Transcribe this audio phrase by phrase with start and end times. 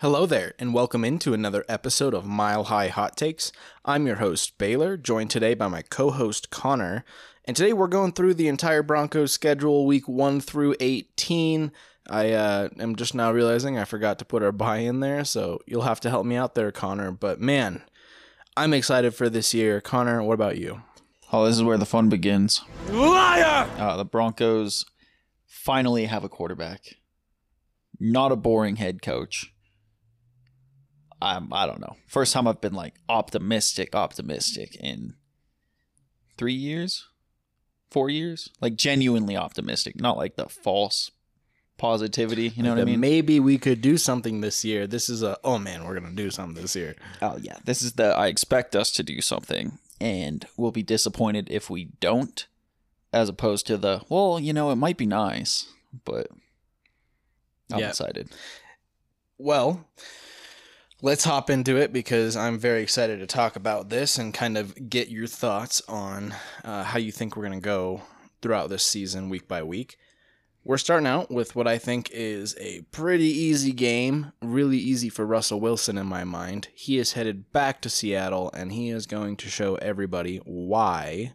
[0.00, 3.50] Hello there, and welcome into another episode of Mile High Hot Takes.
[3.84, 7.04] I'm your host, Baylor, joined today by my co host, Connor.
[7.44, 11.72] And today we're going through the entire Broncos schedule, week 1 through 18.
[12.08, 15.58] I uh, am just now realizing I forgot to put our bye in there, so
[15.66, 17.10] you'll have to help me out there, Connor.
[17.10, 17.82] But man,
[18.56, 19.80] I'm excited for this year.
[19.80, 20.80] Connor, what about you?
[21.32, 22.62] Oh, this is where the fun begins.
[22.88, 23.68] Liar!
[23.76, 24.86] Uh, the Broncos
[25.44, 26.94] finally have a quarterback.
[27.98, 29.52] Not a boring head coach.
[31.20, 31.96] I'm, I don't know.
[32.06, 35.14] First time I've been like optimistic, optimistic in
[36.36, 37.06] three years,
[37.90, 38.50] four years.
[38.60, 41.10] Like genuinely optimistic, not like the false
[41.76, 42.48] positivity.
[42.48, 43.00] You know what I mean?
[43.00, 44.86] Maybe we could do something this year.
[44.86, 46.94] This is a, oh man, we're going to do something this year.
[47.22, 47.56] Oh, yeah.
[47.64, 51.86] This is the, I expect us to do something, and we'll be disappointed if we
[52.00, 52.46] don't,
[53.12, 55.66] as opposed to the, well, you know, it might be nice,
[56.04, 56.28] but
[57.72, 57.88] I'm Yeah.
[57.88, 58.28] excited.
[59.38, 59.84] Well,
[61.00, 64.90] let's hop into it because I'm very excited to talk about this and kind of
[64.90, 68.02] get your thoughts on uh, how you think we're going to go
[68.42, 69.96] throughout this season, week by week.
[70.64, 75.24] We're starting out with what I think is a pretty easy game, really easy for
[75.24, 76.68] Russell Wilson in my mind.
[76.74, 81.32] He is headed back to Seattle and he is going to show everybody why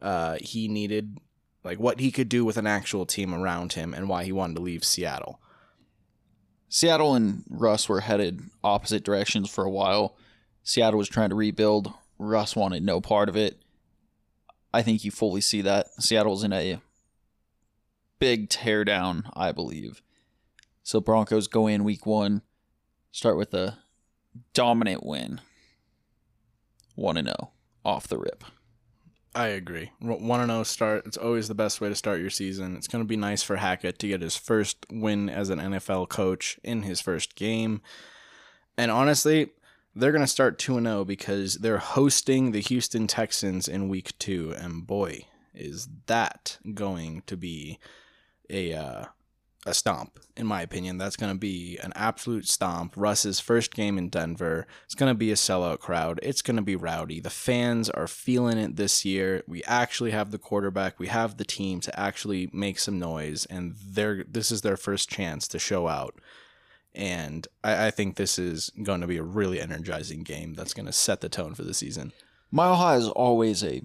[0.00, 1.18] uh, he needed,
[1.64, 4.54] like, what he could do with an actual team around him and why he wanted
[4.54, 5.40] to leave Seattle.
[6.72, 10.16] Seattle and Russ were headed opposite directions for a while.
[10.62, 11.92] Seattle was trying to rebuild.
[12.16, 13.60] Russ wanted no part of it.
[14.72, 15.88] I think you fully see that.
[16.00, 16.80] Seattle's in a
[18.20, 20.00] big teardown, I believe.
[20.84, 22.42] So Broncos go in week one,
[23.10, 23.78] start with a
[24.54, 25.40] dominant win.
[26.94, 27.50] 1 0
[27.84, 28.44] off the rip.
[29.34, 29.92] I agree.
[30.00, 31.06] One and zero start.
[31.06, 32.76] It's always the best way to start your season.
[32.76, 36.08] It's going to be nice for Hackett to get his first win as an NFL
[36.08, 37.80] coach in his first game.
[38.76, 39.50] And honestly,
[39.94, 44.18] they're going to start two and zero because they're hosting the Houston Texans in Week
[44.18, 47.78] Two, and boy, is that going to be
[48.48, 49.04] a uh,
[49.66, 50.96] a stomp, in my opinion.
[50.96, 52.94] That's going to be an absolute stomp.
[52.96, 54.66] Russ's first game in Denver.
[54.86, 56.18] It's going to be a sellout crowd.
[56.22, 57.20] It's going to be rowdy.
[57.20, 59.42] The fans are feeling it this year.
[59.46, 60.98] We actually have the quarterback.
[60.98, 65.10] We have the team to actually make some noise, and they're this is their first
[65.10, 66.20] chance to show out.
[66.94, 70.86] And I, I think this is going to be a really energizing game that's going
[70.86, 72.12] to set the tone for the season.
[72.50, 73.82] Mile High is always a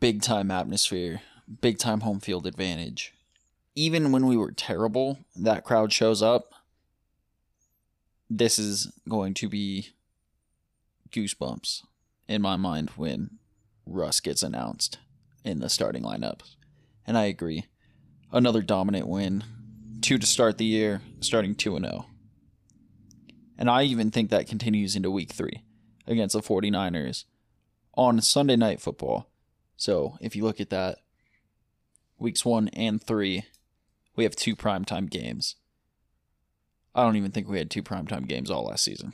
[0.00, 1.20] big time atmosphere,
[1.60, 3.14] big time home field advantage.
[3.74, 6.52] Even when we were terrible, that crowd shows up.
[8.28, 9.90] This is going to be
[11.10, 11.82] goosebumps
[12.28, 13.38] in my mind when
[13.86, 14.98] Russ gets announced
[15.44, 16.40] in the starting lineup.
[17.06, 17.66] And I agree.
[18.32, 19.44] Another dominant win.
[20.00, 22.06] Two to start the year, starting 2 0.
[23.58, 25.62] And I even think that continues into week three
[26.06, 27.24] against the 49ers
[27.94, 29.28] on Sunday night football.
[29.76, 30.98] So if you look at that,
[32.18, 33.44] weeks one and three,
[34.16, 35.56] we have two primetime games.
[36.94, 39.12] I don't even think we had two primetime games all last season.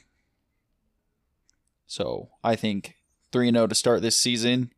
[1.86, 2.96] So I think
[3.32, 4.72] 3 0 to start this season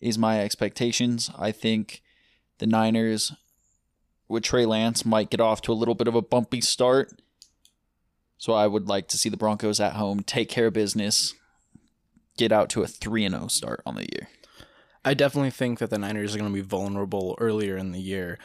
[0.00, 1.30] is my expectations.
[1.38, 2.02] I think
[2.58, 3.32] the Niners
[4.28, 7.20] with Trey Lance might get off to a little bit of a bumpy start.
[8.36, 11.34] So I would like to see the Broncos at home take care of business,
[12.36, 14.28] get out to a 3 0 start on the year.
[15.04, 18.38] I definitely think that the Niners are going to be vulnerable earlier in the year,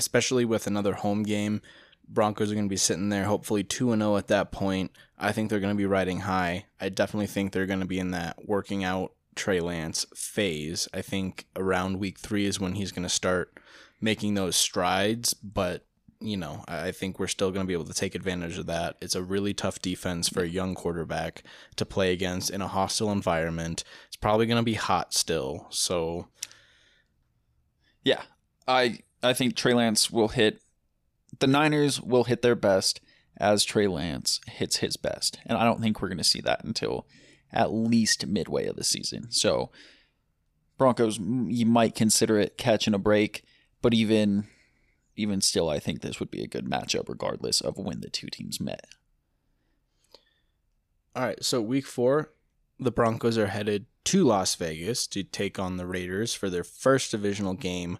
[0.00, 1.60] especially with another home game.
[2.08, 4.90] Broncos are going to be sitting there, hopefully 2 0 at that point.
[5.18, 6.64] I think they're going to be riding high.
[6.80, 10.88] I definitely think they're going to be in that working out Trey Lance phase.
[10.94, 13.60] I think around week three is when he's going to start
[14.00, 15.86] making those strides, but.
[16.22, 18.96] You know, I think we're still going to be able to take advantage of that.
[19.00, 21.42] It's a really tough defense for a young quarterback
[21.76, 23.84] to play against in a hostile environment.
[24.06, 25.66] It's probably going to be hot still.
[25.70, 26.28] So,
[28.04, 28.20] Yeah,
[28.68, 30.62] I I think Trey Lance will hit.
[31.38, 33.00] The Niners will hit their best
[33.36, 36.64] as Trey Lance hits his best, and I don't think we're going to see that
[36.64, 37.06] until
[37.52, 39.30] at least midway of the season.
[39.30, 39.70] So
[40.78, 43.44] Broncos, you might consider it catching a break,
[43.82, 44.46] but even
[45.16, 48.28] even still, I think this would be a good matchup regardless of when the two
[48.28, 48.86] teams met.
[51.14, 52.32] All right, so week four,
[52.78, 57.10] the Broncos are headed to Las Vegas to take on the Raiders for their first
[57.10, 57.98] divisional game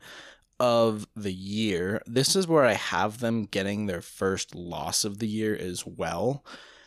[0.61, 2.03] of the year.
[2.07, 6.45] This is where I have them getting their first loss of the year as well.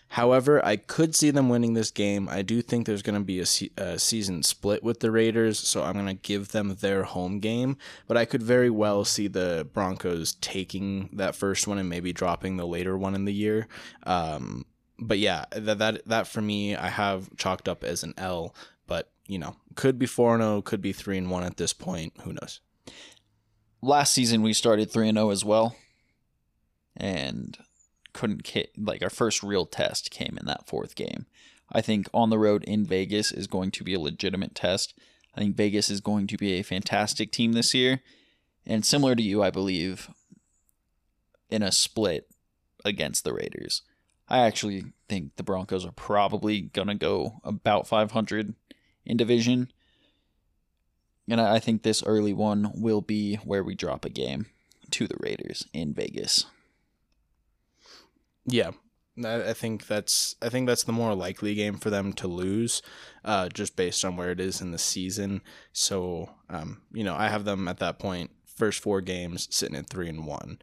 [0.09, 2.29] However, I could see them winning this game.
[2.29, 5.57] I do think there's going to be a, se- a season split with the Raiders,
[5.57, 7.77] so I'm going to give them their home game.
[8.07, 12.57] But I could very well see the Broncos taking that first one and maybe dropping
[12.57, 13.67] the later one in the year.
[14.03, 14.67] Um,
[14.99, 18.53] but yeah, that that that for me, I have chalked up as an L.
[18.85, 21.73] But you know, could be four and zero, could be three and one at this
[21.73, 22.13] point.
[22.21, 22.59] Who knows?
[23.83, 25.75] Last season we started three and zero as well,
[26.95, 27.57] and
[28.13, 31.25] couldn't like our first real test came in that fourth game.
[31.69, 34.97] I think on the road in Vegas is going to be a legitimate test.
[35.35, 37.99] I think Vegas is going to be a fantastic team this year,
[38.65, 40.09] and similar to you, I believe
[41.49, 42.29] in a split
[42.85, 43.81] against the Raiders.
[44.29, 48.55] I actually think the Broncos are probably going to go about 500
[49.05, 49.73] in division.
[51.29, 54.47] And I think this early one will be where we drop a game
[54.91, 56.45] to the Raiders in Vegas.
[58.45, 58.71] Yeah,
[59.23, 62.81] I think that's I think that's the more likely game for them to lose,
[63.23, 65.41] uh, just based on where it is in the season.
[65.71, 69.89] So, um, you know, I have them at that point, first four games sitting at
[69.89, 70.59] three and one.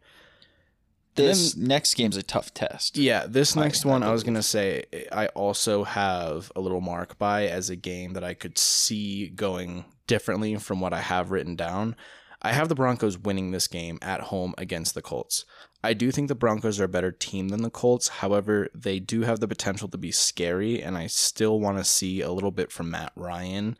[1.15, 2.97] This then, next game's a tough test.
[2.97, 6.81] Yeah, this next I, one, I, I was gonna say, I also have a little
[6.81, 11.31] mark by as a game that I could see going differently from what I have
[11.31, 11.95] written down.
[12.41, 15.45] I have the Broncos winning this game at home against the Colts.
[15.83, 18.07] I do think the Broncos are a better team than the Colts.
[18.07, 22.21] However, they do have the potential to be scary, and I still want to see
[22.21, 23.77] a little bit from Matt Ryan.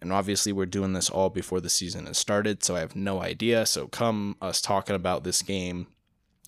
[0.00, 3.22] And obviously, we're doing this all before the season has started, so I have no
[3.22, 3.64] idea.
[3.66, 5.86] So, come us talking about this game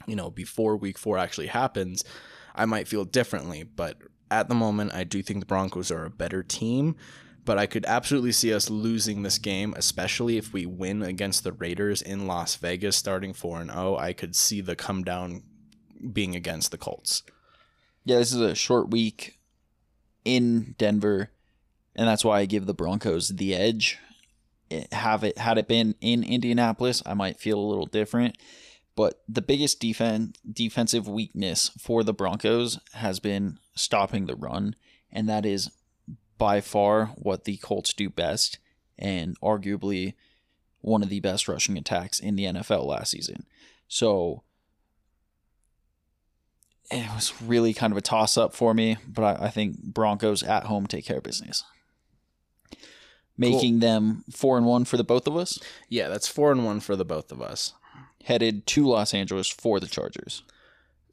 [0.06, 2.05] you know, before week four actually happens,
[2.55, 3.62] I might feel differently.
[3.62, 3.99] But
[4.31, 6.96] at the moment, I do think the Broncos are a better team.
[7.44, 11.53] But I could absolutely see us losing this game, especially if we win against the
[11.53, 13.97] Raiders in Las Vegas starting 4 and 0.
[13.97, 15.43] I could see the come down
[16.12, 17.23] being against the Colts.
[18.05, 19.39] Yeah, this is a short week
[20.25, 21.31] in Denver,
[21.94, 23.99] and that's why I give the Broncos the edge.
[24.71, 28.39] It, have it had it been in Indianapolis, I might feel a little different.
[28.94, 34.77] But the biggest defense defensive weakness for the Broncos has been stopping the run,
[35.11, 35.71] and that is
[36.43, 38.59] by far what the Colts do best,
[38.99, 40.15] and arguably
[40.81, 43.47] one of the best rushing attacks in the NFL last season.
[43.87, 44.43] So
[46.91, 50.43] it was really kind of a toss up for me, but I, I, think Broncos
[50.43, 51.62] at home take care of business.
[53.39, 53.89] Making cool.
[53.89, 55.61] them four and one for the both of us.
[55.89, 57.73] Yeah, that's four and one for the both of us
[58.25, 60.43] headed to Los Angeles for the Chargers.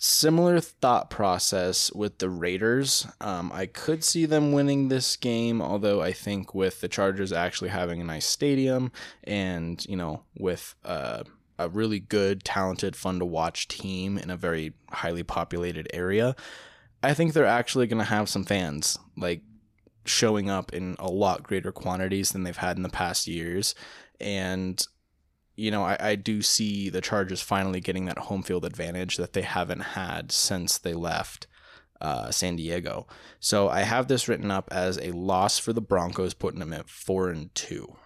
[0.01, 3.05] Similar thought process with the Raiders.
[3.19, 7.69] Um, I could see them winning this game, although I think with the Chargers actually
[7.69, 8.93] having a nice stadium
[9.25, 11.23] and, you know, with uh,
[11.57, 16.33] a really good, talented, fun to watch team in a very highly populated area,
[17.03, 18.97] I think they're actually going to have some fans.
[19.17, 19.41] Like,
[20.05, 23.75] showing up in a lot greater quantities than they've had in the past years.
[24.19, 24.81] And
[25.59, 29.33] you know, I, I do see the Chargers finally getting that home field advantage that
[29.33, 31.47] they haven't had since they left
[31.99, 33.07] uh, San Diego.
[33.41, 36.89] So I have this written up as a loss for the Broncos, putting them at
[36.89, 37.97] four and two.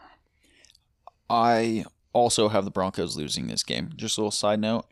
[1.29, 3.91] I also have the Broncos losing this game.
[3.95, 4.85] Just a little side note: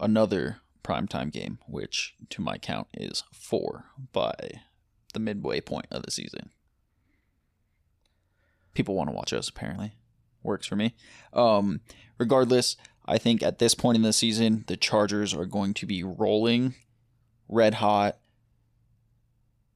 [0.00, 4.34] another primetime game, which to my count is four by
[5.14, 6.50] the midway point of the season.
[8.74, 9.94] People want to watch us, apparently
[10.42, 10.94] works for me.
[11.32, 11.80] Um,
[12.18, 16.02] regardless, I think at this point in the season, the Chargers are going to be
[16.04, 16.74] rolling
[17.48, 18.16] red hot,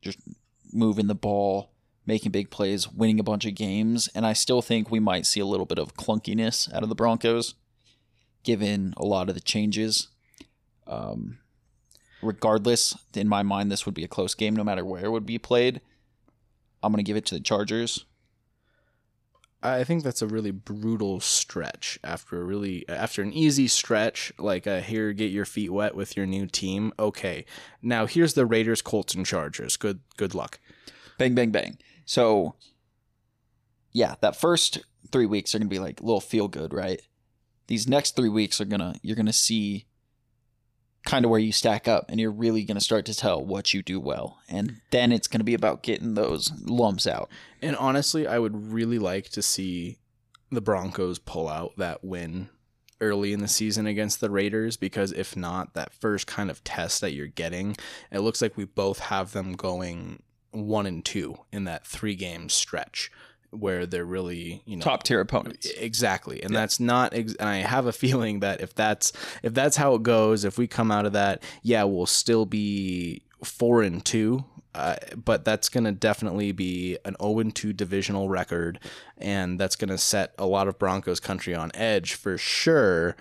[0.00, 0.18] just
[0.72, 1.70] moving the ball,
[2.06, 4.08] making big plays, winning a bunch of games.
[4.14, 6.94] And I still think we might see a little bit of clunkiness out of the
[6.94, 7.54] Broncos,
[8.42, 10.08] given a lot of the changes.
[10.86, 11.38] Um,
[12.22, 15.26] regardless, in my mind, this would be a close game no matter where it would
[15.26, 15.80] be played.
[16.82, 18.04] I'm going to give it to the Chargers.
[19.62, 24.66] I think that's a really brutal stretch after a really after an easy stretch like
[24.66, 26.92] here get your feet wet with your new team.
[26.98, 27.46] Okay.
[27.82, 29.76] Now here's the Raiders, Colts and Chargers.
[29.76, 30.60] Good good luck.
[31.18, 31.78] Bang bang bang.
[32.04, 32.54] So
[33.92, 37.00] yeah, that first 3 weeks are going to be like a little feel good, right?
[37.66, 39.85] These next 3 weeks are going to you're going to see
[41.06, 43.72] kind of where you stack up and you're really going to start to tell what
[43.72, 44.38] you do well.
[44.48, 47.30] And then it's going to be about getting those lumps out.
[47.62, 49.98] And honestly i would really like to see
[50.50, 52.48] the broncos pull out that win
[53.00, 57.00] early in the season against the raiders because if not that first kind of test
[57.00, 57.76] that you're getting
[58.10, 60.22] it looks like we both have them going
[60.52, 63.10] one and two in that three game stretch
[63.50, 66.60] where they're really you know top tier opponents exactly and yeah.
[66.60, 69.12] that's not ex- and i have a feeling that if that's
[69.42, 73.22] if that's how it goes if we come out of that yeah we'll still be
[73.42, 74.44] four and two
[74.76, 78.78] uh, but that's going to definitely be an 0 2 divisional record,
[79.16, 83.16] and that's going to set a lot of Broncos country on edge for sure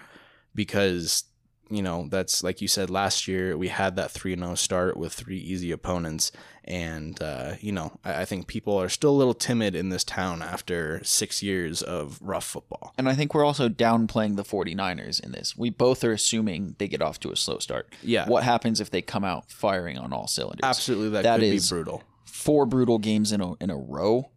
[0.53, 1.24] because
[1.69, 5.13] you know, that's like you said last year, we had that 3 0 start with
[5.13, 6.31] three easy opponents.
[6.63, 10.03] And, uh, you know, I, I, think people are still a little timid in this
[10.03, 12.93] town after six years of rough football.
[12.98, 15.55] And I think we're also downplaying the 49ers in this.
[15.55, 17.93] We both are assuming they get off to a slow start.
[18.01, 18.27] Yeah.
[18.27, 20.62] What happens if they come out firing on all cylinders?
[20.63, 21.10] Absolutely.
[21.10, 22.03] That, that could is be brutal.
[22.25, 24.31] Four brutal games in a, in a row.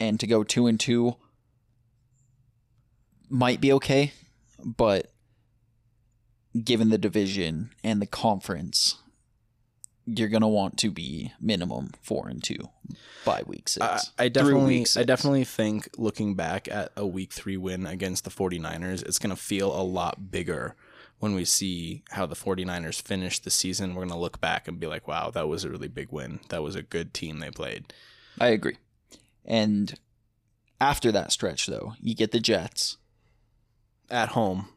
[0.00, 1.16] And to go two and two
[3.28, 4.12] might be okay,
[4.64, 5.10] but
[6.64, 8.96] given the division and the conference,
[10.06, 12.68] you're gonna want to be minimum four and two
[13.24, 13.84] by week six.
[13.84, 18.30] Uh, I definitely, I definitely think looking back at a week three win against the
[18.30, 20.74] 49ers, it's gonna feel a lot bigger
[21.18, 23.94] when we see how the 49ers finish the season.
[23.94, 26.40] We're gonna look back and be like, wow, that was a really big win.
[26.48, 27.92] That was a good team they played.
[28.40, 28.78] I agree.
[29.44, 29.98] And
[30.80, 32.98] after that stretch, though, you get the Jets
[34.10, 34.68] at home.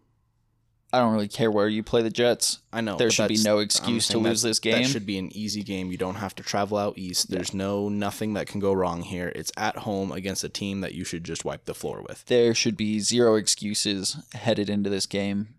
[0.93, 2.59] I don't really care where you play the Jets.
[2.73, 4.83] I know there should be no excuse to lose this game.
[4.83, 5.89] That should be an easy game.
[5.89, 7.29] You don't have to travel out east.
[7.29, 7.59] There's yeah.
[7.59, 9.31] no nothing that can go wrong here.
[9.33, 12.25] It's at home against a team that you should just wipe the floor with.
[12.25, 15.55] There should be zero excuses headed into this game.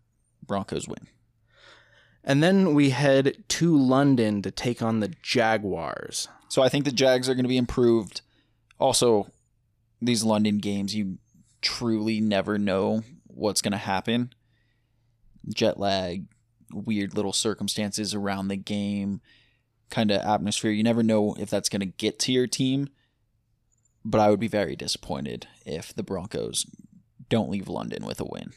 [0.46, 1.06] Broncos win.
[2.24, 6.28] And then we head to London to take on the Jaguars.
[6.48, 8.20] So I think the Jags are going to be improved.
[8.78, 9.28] Also,
[10.00, 11.18] these London games, you
[11.62, 14.34] truly never know what's going to happen.
[15.48, 16.26] Jet lag,
[16.72, 19.20] weird little circumstances around the game,
[19.90, 20.70] kind of atmosphere.
[20.70, 22.88] You never know if that's going to get to your team.
[24.04, 26.66] But I would be very disappointed if the Broncos
[27.28, 28.52] don't leave London with a win.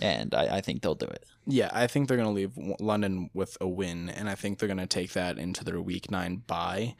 [0.00, 1.24] And I, I think they'll do it.
[1.46, 4.68] Yeah, I think they're going to leave London with a win, and I think they're
[4.68, 6.94] going to take that into their Week Nine bye.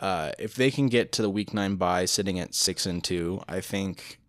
[0.00, 3.42] Uh, if they can get to the Week Nine bye sitting at six and two,
[3.46, 4.19] I think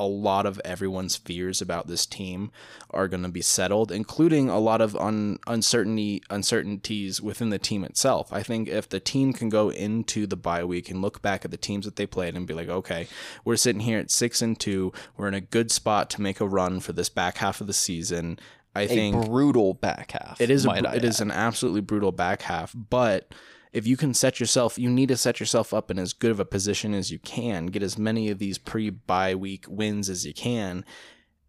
[0.00, 2.50] a lot of everyone's fears about this team
[2.88, 7.84] are going to be settled, including a lot of un- uncertainty uncertainties within the team
[7.84, 8.32] itself.
[8.32, 11.50] I think if the team can go into the bye week and look back at
[11.50, 13.08] the teams that they played and be like, okay,
[13.44, 16.48] we're sitting here at six and two, we're in a good spot to make a
[16.48, 18.38] run for this back half of the season.
[18.74, 20.40] I a think brutal back half.
[20.40, 23.34] It is a, it is an absolutely brutal back half, but
[23.72, 26.40] if you can set yourself, you need to set yourself up in as good of
[26.40, 30.26] a position as you can, get as many of these pre bye week wins as
[30.26, 30.84] you can.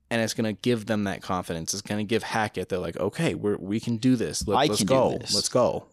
[0.10, 1.74] And it's going to give them that confidence.
[1.74, 4.46] It's going to give Hackett, they're like, okay, we're, we can do this.
[4.46, 5.12] Let, us go.
[5.12, 5.86] Let's go.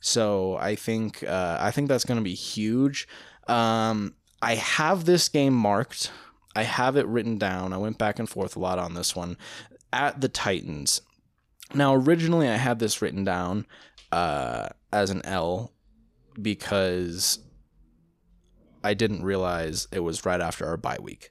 [0.00, 3.06] So I think, uh, I think that's going to be huge.
[3.46, 6.10] Um, I have this game marked.
[6.56, 7.72] I have it written down.
[7.72, 9.36] I went back and forth a lot on this one
[9.92, 11.02] at the Titans.
[11.72, 13.66] Now, originally, I had this written down
[14.10, 15.72] uh, as an L
[16.40, 17.38] because
[18.82, 21.30] I didn't realize it was right after our bye week.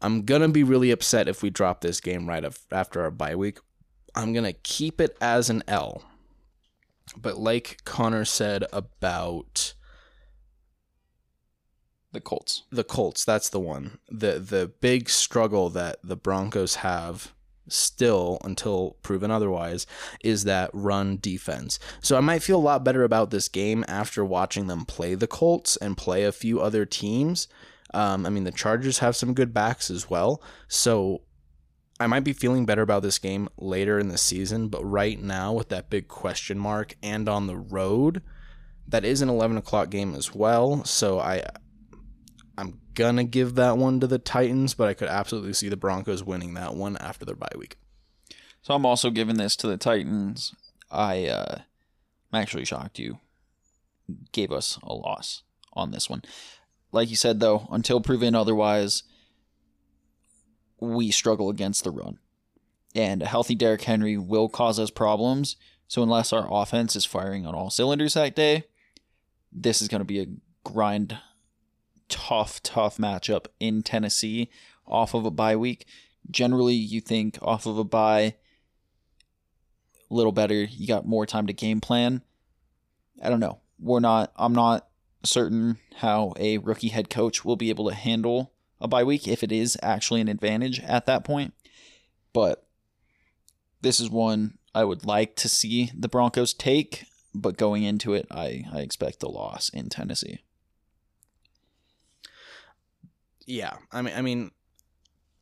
[0.00, 3.58] I'm gonna be really upset if we drop this game right after our bye week.
[4.14, 6.02] I'm gonna keep it as an L.
[7.16, 9.74] But like Connor said about
[12.12, 12.64] the Colts.
[12.70, 13.98] The Colts, that's the one.
[14.08, 17.32] The the big struggle that the Broncos have
[17.68, 19.86] still until proven otherwise
[20.22, 21.78] is that run defense.
[22.00, 25.26] So I might feel a lot better about this game after watching them play the
[25.26, 27.48] Colts and play a few other teams.
[27.94, 30.42] Um, I mean, the Chargers have some good backs as well.
[30.68, 31.22] So
[32.00, 35.52] I might be feeling better about this game later in the season, but right now,
[35.52, 38.22] with that big question mark and on the road,
[38.88, 40.84] that is an 11 o'clock game as well.
[40.84, 41.44] So I
[42.56, 46.22] I'm gonna give that one to the Titans, but I could absolutely see the Broncos
[46.22, 47.76] winning that one after their bye week.
[48.62, 50.54] So I'm also giving this to the Titans.
[50.90, 51.60] I uh,
[52.32, 53.18] I'm actually shocked you
[54.32, 55.42] gave us a loss
[55.72, 56.22] on this one.
[56.90, 59.04] Like you said though, until proven otherwise,
[60.80, 62.18] we struggle against the run.
[62.94, 65.56] And a healthy Derrick Henry will cause us problems.
[65.88, 68.64] So unless our offense is firing on all cylinders that day,
[69.50, 70.26] this is going to be a
[70.64, 71.18] grind
[72.12, 74.50] tough, tough matchup in Tennessee
[74.86, 75.86] off of a bye week.
[76.30, 78.34] Generally, you think off of a bye,
[80.10, 80.62] a little better.
[80.62, 82.22] You got more time to game plan.
[83.22, 83.60] I don't know.
[83.80, 84.30] We're not.
[84.36, 84.88] I'm not
[85.24, 89.42] certain how a rookie head coach will be able to handle a bye week if
[89.42, 91.54] it is actually an advantage at that point.
[92.34, 92.66] But
[93.80, 97.06] this is one I would like to see the Broncos take.
[97.34, 100.40] But going into it, I, I expect a loss in Tennessee
[103.46, 104.50] yeah, I mean, I mean,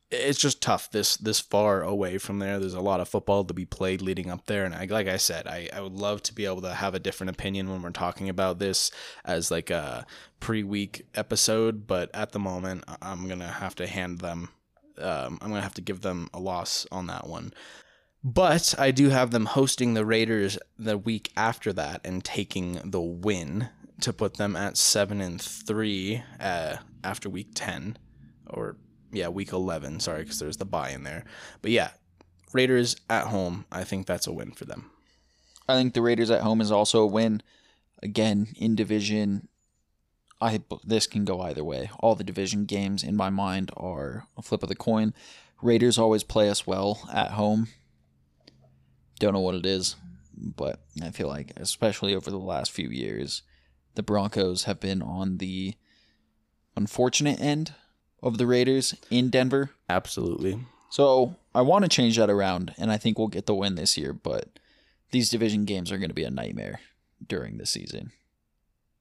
[0.09, 2.59] it's just tough this this far away from there.
[2.59, 5.17] There's a lot of football to be played leading up there, and I, like I
[5.17, 7.91] said, I, I would love to be able to have a different opinion when we're
[7.91, 8.91] talking about this
[9.23, 10.05] as like a
[10.39, 11.87] pre week episode.
[11.87, 14.49] But at the moment, I'm gonna have to hand them
[14.97, 17.53] Um, I'm gonna have to give them a loss on that one.
[18.23, 23.01] But I do have them hosting the Raiders the week after that and taking the
[23.01, 23.69] win
[24.01, 27.97] to put them at seven and three uh, after week ten,
[28.49, 28.77] or
[29.11, 29.99] yeah, week eleven.
[29.99, 31.25] Sorry, because there's the bye in there.
[31.61, 31.91] But yeah,
[32.53, 33.65] Raiders at home.
[33.71, 34.91] I think that's a win for them.
[35.67, 37.41] I think the Raiders at home is also a win.
[38.03, 39.47] Again, in division,
[40.41, 41.91] I this can go either way.
[41.99, 45.13] All the division games in my mind are a flip of the coin.
[45.61, 47.67] Raiders always play us well at home.
[49.19, 49.95] Don't know what it is,
[50.35, 53.43] but I feel like, especially over the last few years,
[53.95, 55.75] the Broncos have been on the
[56.75, 57.73] unfortunate end
[58.23, 59.71] of the Raiders in Denver.
[59.89, 60.59] Absolutely.
[60.89, 63.97] So I want to change that around, and I think we'll get the win this
[63.97, 64.13] year.
[64.13, 64.59] But
[65.11, 66.81] these division games are going to be a nightmare
[67.25, 68.11] during the season,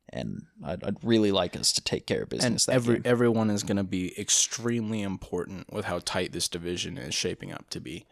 [0.08, 2.68] and I'd, I'd really like us to take care of business.
[2.68, 3.02] And that every game.
[3.04, 7.70] everyone is going to be extremely important with how tight this division is shaping up
[7.70, 8.06] to be.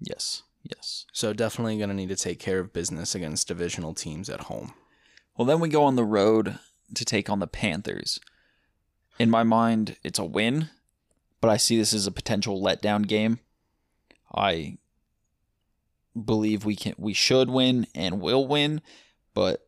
[0.00, 1.04] yes, yes.
[1.12, 4.74] So definitely going to need to take care of business against divisional teams at home.
[5.42, 6.60] Well, then we go on the road
[6.94, 8.20] to take on the Panthers.
[9.18, 10.70] In my mind, it's a win,
[11.40, 13.40] but I see this as a potential letdown game.
[14.32, 14.78] I
[16.14, 18.82] believe we can we should win and will win,
[19.34, 19.66] but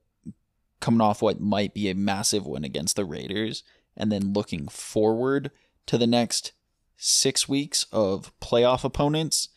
[0.78, 3.64] coming off what might be a massive win against the Raiders
[3.96, 5.50] and then looking forward
[5.86, 6.52] to the next
[6.98, 9.48] 6 weeks of playoff opponents,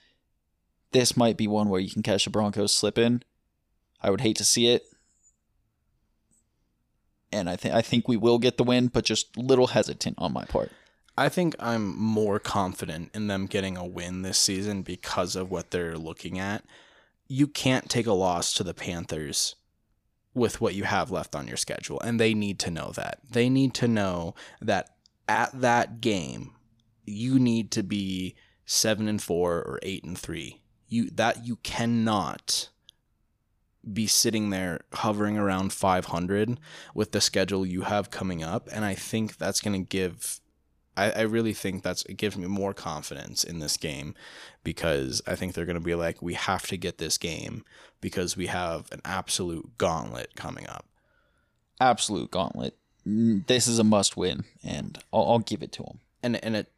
[0.93, 3.21] this might be one where you can catch the Broncos slipping.
[4.01, 4.86] I would hate to see it
[7.31, 10.15] and I think I think we will get the win, but just a little hesitant
[10.17, 10.71] on my part.
[11.17, 15.71] I think I'm more confident in them getting a win this season because of what
[15.71, 16.63] they're looking at.
[17.27, 19.55] You can't take a loss to the Panthers
[20.35, 23.19] with what you have left on your schedule, and they need to know that.
[23.29, 24.95] They need to know that
[25.27, 26.51] at that game,
[27.05, 30.61] you need to be 7 and 4 or 8 and 3.
[30.87, 32.69] You that you cannot
[33.93, 36.59] be sitting there hovering around 500
[36.93, 40.39] with the schedule you have coming up and i think that's going to give
[40.95, 44.15] I, I really think that's it gives me more confidence in this game
[44.63, 47.63] because i think they're going to be like we have to get this game
[48.01, 50.85] because we have an absolute gauntlet coming up
[51.79, 52.75] Absolute gauntlet.
[53.05, 55.99] This is a must win, and I'll, I'll give it to them.
[56.23, 56.71] and and it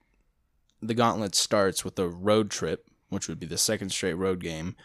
[0.82, 4.76] the gauntlet starts with a road trip which would be the second straight road game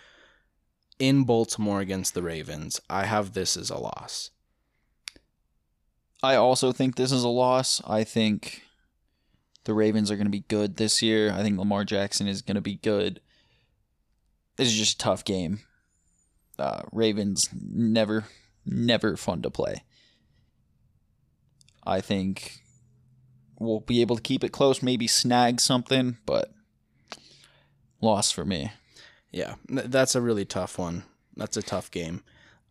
[0.98, 4.30] in baltimore against the ravens i have this as a loss
[6.24, 7.82] I also think this is a loss.
[7.86, 8.62] I think
[9.64, 11.30] the Ravens are going to be good this year.
[11.30, 13.20] I think Lamar Jackson is going to be good.
[14.56, 15.60] This is just a tough game.
[16.58, 18.24] Uh, Ravens never,
[18.64, 19.82] never fun to play.
[21.86, 22.60] I think
[23.58, 26.50] we'll be able to keep it close, maybe snag something, but
[28.00, 28.72] loss for me.
[29.34, 31.02] Yeah, that's a really tough one.
[31.36, 32.22] That's a tough game.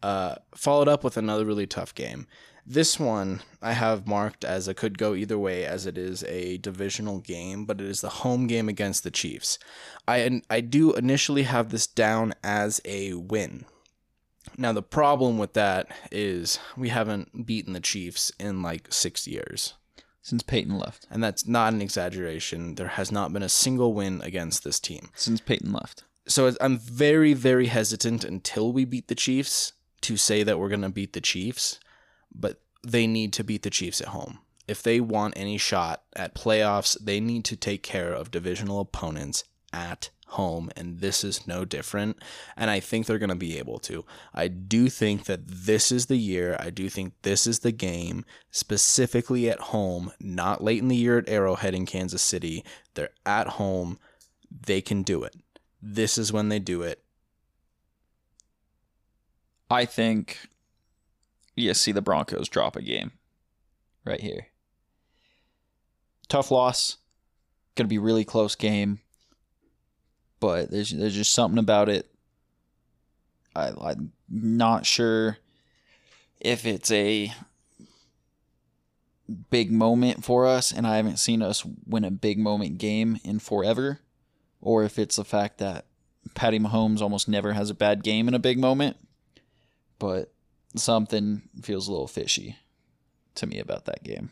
[0.02, 2.26] Uh, followed up with another really tough game.
[2.66, 6.58] This one I have marked as a could go either way, as it is a
[6.60, 9.60] divisional game, but it is the home game against the Chiefs.
[10.08, 13.66] I I do initially have this down as a win.
[14.58, 19.74] Now the problem with that is we haven't beaten the Chiefs in like six years.
[20.22, 21.06] Since Peyton left.
[21.12, 22.76] And that's not an exaggeration.
[22.76, 26.06] There has not been a single win against this team Since Peyton left.
[26.28, 30.82] So I'm very, very hesitant until we beat the Chiefs to say that we're going
[30.82, 31.80] to beat the Chiefs,
[32.34, 34.40] but they need to beat the Chiefs at home.
[34.68, 39.44] If they want any shot at playoffs, they need to take care of divisional opponents
[39.74, 42.18] at home, and this is no different.
[42.56, 44.06] And I think they're going to be able to.
[44.34, 46.56] I do think that this is the year.
[46.60, 51.18] I do think this is the game, specifically at home, not late in the year
[51.18, 52.64] at Arrowhead in Kansas City.
[52.94, 54.00] They're at home.
[54.50, 55.36] They can do it.
[55.86, 57.04] This is when they do it.
[59.70, 60.48] I think
[61.58, 63.12] you see the Broncos drop a game
[64.06, 64.48] right here.
[66.30, 66.98] Tough loss.
[67.76, 69.02] Gonna be really close game.
[70.40, 72.10] But there's there's just something about it.
[73.54, 75.38] I I'm not sure
[76.40, 77.34] if it's a
[79.50, 83.40] big moment for us, and I haven't seen us win a big moment game in
[83.40, 84.00] forever,
[84.64, 85.86] or if it's the fact that
[86.34, 88.98] Patty Mahomes almost never has a bad game in a big moment
[90.04, 90.34] but
[90.76, 92.58] something feels a little fishy
[93.36, 94.32] to me about that game.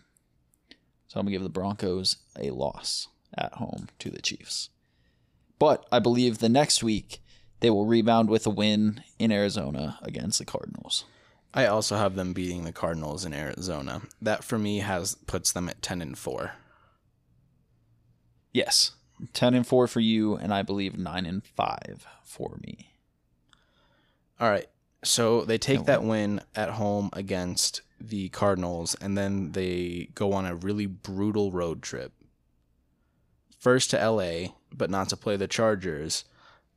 [1.07, 4.69] So I'm going to give the Broncos a loss at home to the Chiefs.
[5.59, 7.21] But I believe the next week
[7.61, 11.05] they will rebound with a win in Arizona against the Cardinals.
[11.53, 14.01] I also have them beating the Cardinals in Arizona.
[14.21, 16.51] That for me has puts them at 10 and 4.
[18.51, 18.91] Yes.
[19.33, 22.91] 10 and 4 for you, and I believe 9 and 5 for me.
[24.39, 24.67] All right.
[25.03, 30.45] So they take that win at home against the Cardinals, and then they go on
[30.45, 32.13] a really brutal road trip.
[33.57, 36.25] First to LA, but not to play the Chargers,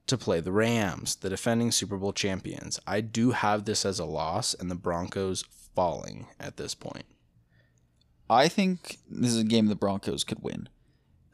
[0.07, 2.78] to play the Rams, the defending Super Bowl champions.
[2.87, 7.07] I do have this as a loss, and the Broncos falling at this point.
[8.28, 10.68] I think this is a game the Broncos could win.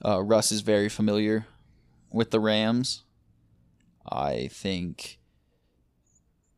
[0.04, 1.46] Uh, Russ is very familiar
[2.10, 3.02] with the Rams.
[4.10, 5.18] I think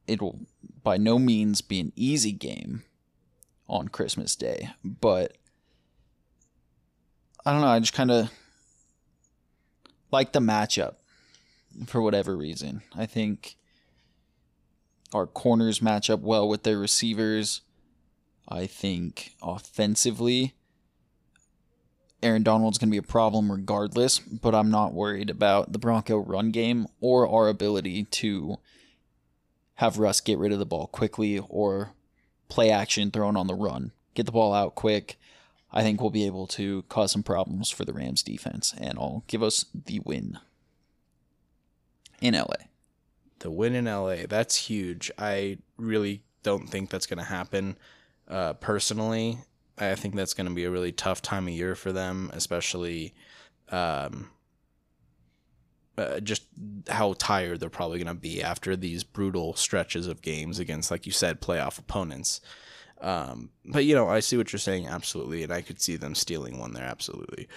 [0.06, 0.40] it will
[0.82, 2.82] by no means be an easy game
[3.68, 5.36] on Christmas Day, but
[7.44, 7.68] I don't know.
[7.68, 8.30] I just kind of
[10.10, 10.96] like the matchup
[11.86, 12.82] for whatever reason.
[12.94, 13.56] I think
[15.12, 17.62] our corners match up well with their receivers.
[18.48, 20.54] I think offensively,
[22.22, 26.18] Aaron Donald's going to be a problem regardless, but I'm not worried about the Bronco
[26.18, 28.58] run game or our ability to
[29.76, 31.92] have Russ get rid of the ball quickly or
[32.48, 33.92] play action thrown on the run.
[34.14, 35.18] Get the ball out quick.
[35.72, 39.24] I think we'll be able to cause some problems for the Rams defense, and I'll
[39.26, 40.38] give us the win
[42.20, 42.66] in LA.
[43.38, 45.10] The win in LA, that's huge.
[45.18, 47.76] I really don't think that's going to happen.
[48.28, 49.38] Uh, personally,
[49.78, 53.14] I think that's going to be a really tough time of year for them, especially
[53.70, 54.30] um,
[55.96, 56.44] uh, just
[56.88, 61.06] how tired they're probably going to be after these brutal stretches of games against, like
[61.06, 62.40] you said, playoff opponents.
[63.00, 66.14] Um, but you know, I see what you're saying absolutely, and I could see them
[66.14, 67.48] stealing one there absolutely.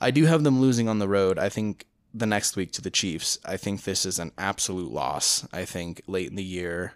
[0.00, 1.38] I do have them losing on the road.
[1.38, 1.86] I think
[2.16, 3.38] the next week to the Chiefs.
[3.44, 5.46] I think this is an absolute loss.
[5.52, 6.94] I think late in the year,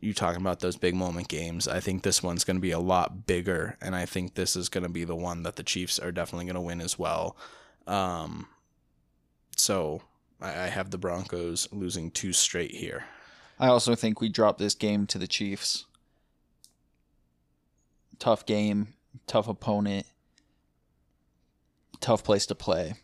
[0.00, 1.66] you talking about those big moment games.
[1.66, 4.68] I think this one's going to be a lot bigger, and I think this is
[4.68, 7.36] going to be the one that the Chiefs are definitely going to win as well.
[7.86, 8.48] Um,
[9.56, 10.02] so
[10.40, 13.04] I, I have the Broncos losing two straight here.
[13.58, 15.86] I also think we drop this game to the Chiefs.
[18.18, 18.94] Tough game,
[19.26, 20.06] tough opponent,
[22.00, 22.94] tough place to play.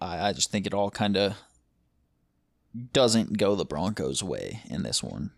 [0.00, 1.36] I, I just think it all kind of
[2.92, 5.30] doesn't go the Broncos' way in this one,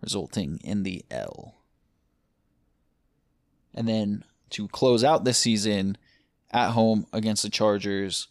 [0.00, 1.54] resulting in the L.
[3.74, 5.98] And then to close out this season
[6.50, 8.28] at home against the Chargers,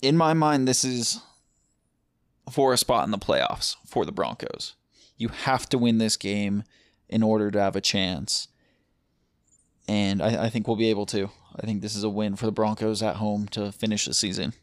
[0.00, 1.20] in my mind, this is
[2.50, 4.74] for a spot in the playoffs for the Broncos.
[5.16, 6.64] You have to win this game
[7.08, 8.48] in order to have a chance.
[9.86, 11.30] And I, I think we'll be able to.
[11.56, 14.54] I think this is a win for the Broncos at home to finish the season.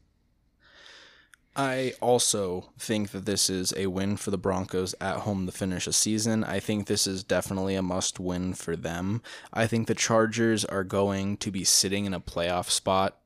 [1.56, 5.86] I also think that this is a win for the Broncos at home to finish
[5.86, 6.44] a season.
[6.44, 9.22] I think this is definitely a must win for them.
[9.54, 13.18] I think the Chargers are going to be sitting in a playoff spot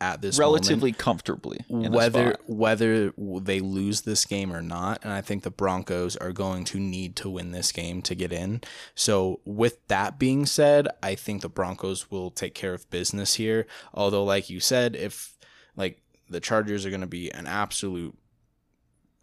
[0.00, 1.60] at this Relatively moment, comfortably.
[1.68, 6.64] whether whether they lose this game or not and I think the Broncos are going
[6.66, 8.62] to need to win this game to get in.
[8.94, 13.66] So with that being said, I think the Broncos will take care of business here.
[13.92, 15.36] Although like you said, if
[15.76, 18.16] like the Chargers are going to be an absolute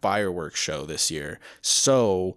[0.00, 1.40] fireworks show this year.
[1.60, 2.36] So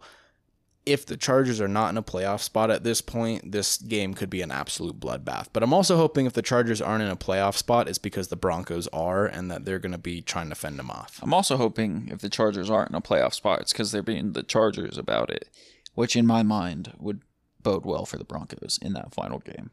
[0.86, 4.30] if the Chargers are not in a playoff spot at this point, this game could
[4.30, 5.48] be an absolute bloodbath.
[5.54, 8.36] But I'm also hoping if the Chargers aren't in a playoff spot, it's because the
[8.36, 11.20] Broncos are and that they're going to be trying to fend them off.
[11.22, 14.34] I'm also hoping if the Chargers aren't in a playoff spot, it's because they're being
[14.34, 15.50] the Chargers about it,
[15.94, 17.22] which in my mind would
[17.62, 19.70] bode well for the Broncos in that final game.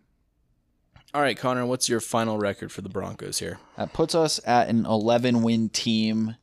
[1.15, 3.59] All right, Connor, what's your final record for the Broncos here?
[3.79, 6.37] That puts us at an 11 win team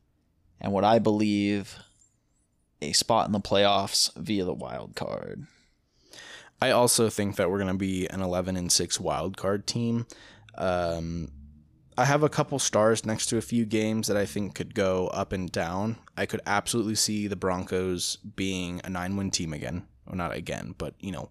[0.60, 1.78] and what I believe
[2.82, 5.46] a spot in the playoffs via the wild card.
[6.60, 10.08] I also think that we're going to be an 11 and 6 wild card team.
[10.58, 11.32] Um,
[11.96, 15.08] I have a couple stars next to a few games that I think could go
[15.10, 15.98] up and down.
[16.18, 19.86] I could absolutely see the Broncos being a nine win team again.
[20.08, 21.30] Well, not again, but, you know,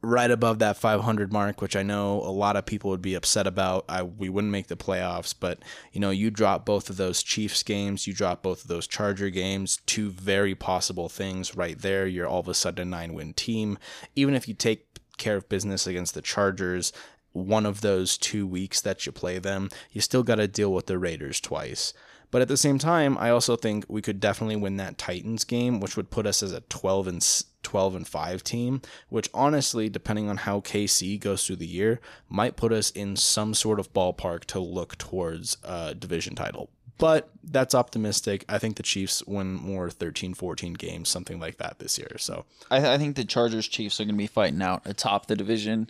[0.00, 3.46] right above that 500 mark, which I know a lot of people would be upset
[3.46, 3.84] about.
[3.88, 5.58] I we wouldn't make the playoffs, but
[5.92, 9.30] you know, you drop both of those Chiefs games, you drop both of those Charger
[9.30, 12.06] games, two very possible things right there.
[12.06, 13.78] You're all of a sudden a nine win team.
[14.14, 16.92] Even if you take care of business against the Chargers,
[17.32, 20.86] one of those two weeks that you play them, you still got to deal with
[20.86, 21.92] the Raiders twice.
[22.30, 25.80] But at the same time, I also think we could definitely win that Titans game,
[25.80, 30.28] which would put us as a 12 and 12 and 5 team, which honestly, depending
[30.28, 34.44] on how KC goes through the year, might put us in some sort of ballpark
[34.46, 36.70] to look towards a division title.
[36.98, 38.44] But that's optimistic.
[38.48, 42.16] I think the Chiefs win more 13, 14 games, something like that this year.
[42.18, 45.36] So I, I think the Chargers Chiefs are going to be fighting out atop the
[45.36, 45.88] division.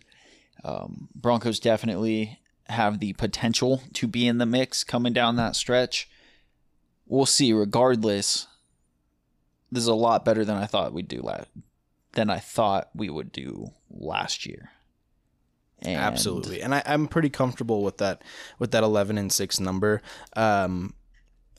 [0.63, 6.09] Um, Broncos definitely have the potential to be in the mix coming down that stretch.
[7.09, 7.53] We'll see.
[7.53, 8.47] Regardless,
[9.73, 11.49] this is a lot better than I thought we'd do last
[12.13, 14.71] than I thought we would do last year.
[15.81, 18.23] And Absolutely, and I, am pretty comfortable with that
[18.59, 20.03] with that 11 and six number.
[20.35, 20.95] Um,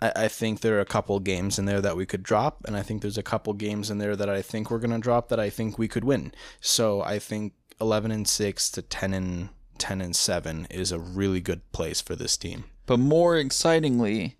[0.02, 2.76] I, I think there are a couple games in there that we could drop, and
[2.76, 5.40] I think there's a couple games in there that I think we're gonna drop that
[5.40, 6.34] I think we could win.
[6.60, 11.40] So I think 11 and six to 10 and 10 and seven is a really
[11.40, 12.66] good place for this team.
[12.86, 14.38] But more excitingly,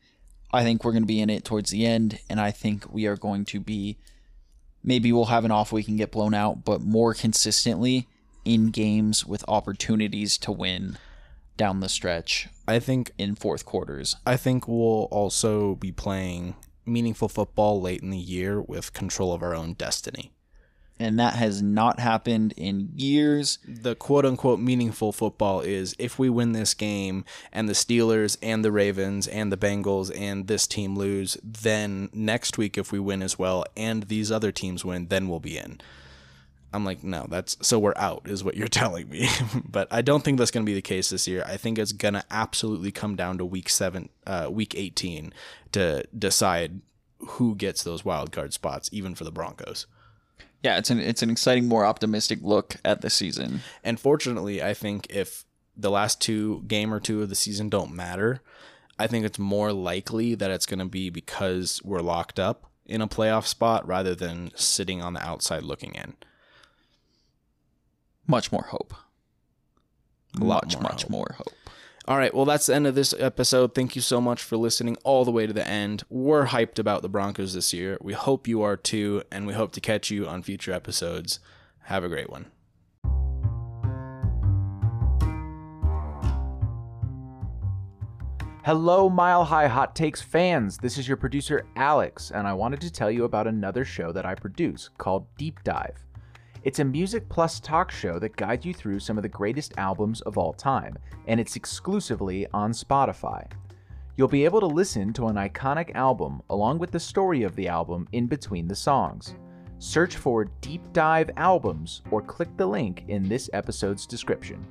[0.52, 3.06] I think we're going to be in it towards the end, and I think we
[3.06, 3.98] are going to be.
[4.84, 8.08] Maybe we'll have an off week and get blown out, but more consistently
[8.46, 10.98] in games with opportunities to win
[11.58, 12.48] down the stretch.
[12.66, 14.16] I think in fourth quarters.
[14.26, 19.44] I think we'll also be playing meaningful football late in the year with control of
[19.44, 20.32] our own destiny
[21.00, 23.60] and that has not happened in years.
[23.66, 28.66] The quote unquote meaningful football is if we win this game and the Steelers and
[28.66, 33.22] the Ravens and the Bengals and this team lose, then next week, if we win
[33.22, 35.80] as well and these other teams win, then we'll be in.
[36.72, 39.30] I'm like, no, that's so we're out, is what you're telling me.
[39.70, 41.44] but I don't think that's going to be the case this year.
[41.48, 45.34] I think it's going to absolutely come down to week seven, uh, week 18
[45.72, 46.82] to decide
[47.20, 49.86] who gets those wild card spots, even for the Broncos
[50.64, 53.62] yeah, it's an it's an exciting, more optimistic look at the season.
[53.84, 55.46] And fortunately, I think if
[55.78, 58.42] the last two game or two of the season don't matter,
[58.98, 63.02] I think it's more likely that it's going to be because we're locked up in
[63.02, 66.16] a playoff spot rather than sitting on the outside looking in.
[68.28, 68.94] Much more hope.
[70.38, 71.12] Much, more much hope.
[71.12, 71.54] more hope.
[72.10, 73.76] All right, well, that's the end of this episode.
[73.76, 76.02] Thank you so much for listening all the way to the end.
[76.10, 78.00] We're hyped about the Broncos this year.
[78.02, 81.40] We hope you are too, and we hope to catch you on future episodes.
[81.84, 82.48] Have a great one.
[88.66, 90.80] Hello, Mile High Hot Takes fans.
[90.80, 94.26] This is your producer, Alex, and I wanted to tell you about another show that
[94.26, 96.09] I produce called Deep Dive.
[96.64, 100.20] It's a music plus talk show that guides you through some of the greatest albums
[100.22, 103.50] of all time, and it's exclusively on Spotify.
[104.18, 107.70] You'll be able to listen to an iconic album along with the story of the
[107.70, 109.36] album in between the songs.
[109.78, 114.66] Search for Deep Dive Albums or click the link in this episode's description.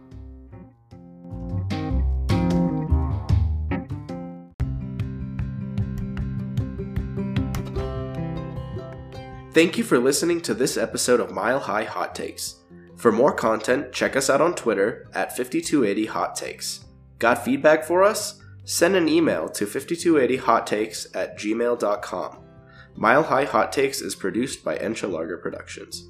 [9.59, 12.63] Thank you for listening to this episode of Mile High Hot Takes.
[12.95, 16.85] For more content, check us out on Twitter at 5280 Hot Takes.
[17.19, 18.41] Got feedback for us?
[18.63, 22.39] Send an email to 5280hottakes at gmail.com.
[22.95, 26.09] Mile High Hot Takes is produced by Enchilarga Productions.